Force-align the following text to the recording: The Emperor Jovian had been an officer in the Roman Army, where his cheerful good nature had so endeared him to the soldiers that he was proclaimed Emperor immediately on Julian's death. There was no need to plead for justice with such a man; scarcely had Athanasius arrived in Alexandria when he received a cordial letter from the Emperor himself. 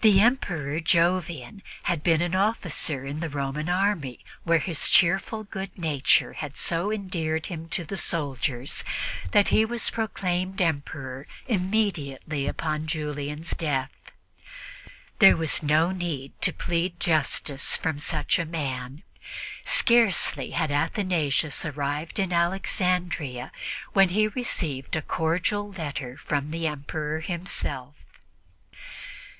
The 0.00 0.20
Emperor 0.20 0.80
Jovian 0.80 1.62
had 1.84 2.02
been 2.02 2.20
an 2.20 2.34
officer 2.34 3.06
in 3.06 3.20
the 3.20 3.30
Roman 3.30 3.70
Army, 3.70 4.20
where 4.42 4.58
his 4.58 4.90
cheerful 4.90 5.44
good 5.44 5.78
nature 5.78 6.34
had 6.34 6.58
so 6.58 6.92
endeared 6.92 7.46
him 7.46 7.70
to 7.70 7.86
the 7.86 7.96
soldiers 7.96 8.84
that 9.30 9.48
he 9.48 9.64
was 9.64 9.88
proclaimed 9.88 10.60
Emperor 10.60 11.26
immediately 11.46 12.50
on 12.58 12.86
Julian's 12.86 13.52
death. 13.52 13.92
There 15.20 15.38
was 15.38 15.62
no 15.62 15.90
need 15.90 16.38
to 16.42 16.52
plead 16.52 16.96
for 16.96 17.00
justice 17.00 17.80
with 17.82 18.02
such 18.02 18.38
a 18.38 18.44
man; 18.44 19.04
scarcely 19.64 20.50
had 20.50 20.70
Athanasius 20.70 21.64
arrived 21.64 22.18
in 22.18 22.30
Alexandria 22.30 23.50
when 23.94 24.10
he 24.10 24.28
received 24.28 24.96
a 24.96 25.00
cordial 25.00 25.70
letter 25.72 26.18
from 26.18 26.50
the 26.50 26.66
Emperor 26.66 27.20
himself. 27.20 27.94